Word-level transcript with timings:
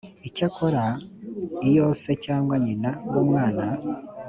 icyakora 0.27 0.83
iyo 1.69 1.85
se 2.01 2.13
cyangwa 2.25 2.55
nyina 2.63 2.91
w 3.11 3.15
umwana 3.23 3.63